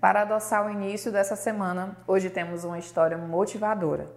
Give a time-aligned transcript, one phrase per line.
[0.00, 4.08] Para adoçar o início dessa semana, hoje temos uma história motivadora.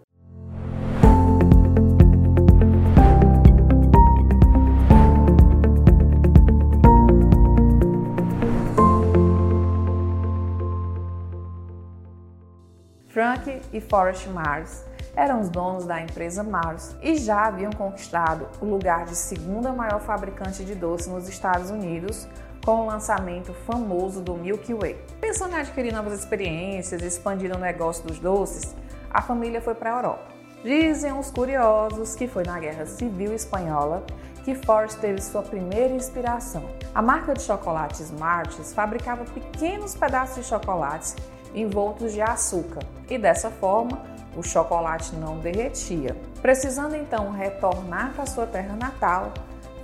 [13.09, 14.85] Frank e Forrest Mars
[15.17, 19.99] eram os donos da empresa Mars e já haviam conquistado o lugar de segunda maior
[19.99, 22.25] fabricante de doces nos Estados Unidos
[22.63, 24.95] com o lançamento famoso do Milky Way.
[25.19, 28.73] Pensando em adquirir novas experiências e expandir o negócio dos doces,
[29.09, 30.33] a família foi para a Europa.
[30.63, 34.05] Dizem os curiosos que foi na Guerra Civil Espanhola
[34.45, 36.63] que Forrest teve sua primeira inspiração.
[36.93, 41.15] A marca de chocolates Martes fabricava pequenos pedaços de chocolates
[41.53, 44.01] envoltos de açúcar e dessa forma
[44.35, 46.15] o chocolate não derretia.
[46.41, 49.33] Precisando então retornar para sua terra natal,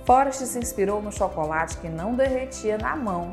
[0.04, 3.32] Forrest se inspirou no chocolate que não derretia na mão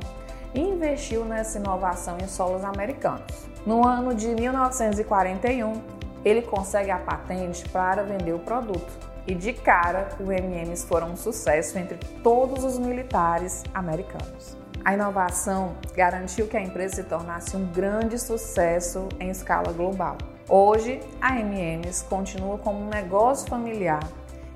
[0.53, 3.47] e investiu nessa inovação em solos americanos.
[3.65, 5.81] No ano de 1941,
[6.23, 8.91] ele consegue a patente para vender o produto.
[9.25, 14.57] E de cara, o M&M's foram um sucesso entre todos os militares americanos.
[14.85, 20.17] A inovação garantiu que a empresa se tornasse um grande sucesso em escala global.
[20.47, 23.99] Hoje, a M&M's continua como um negócio familiar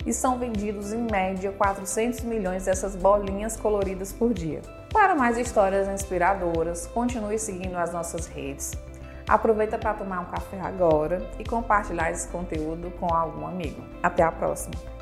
[0.06, 4.62] e são vendidos em média 400 milhões dessas bolinhas coloridas por dia.
[4.92, 8.72] Para mais histórias inspiradoras, continue seguindo as nossas redes.
[9.28, 13.82] Aproveita para tomar um café agora e compartilhar esse conteúdo com algum amigo.
[14.04, 15.01] Até a próxima!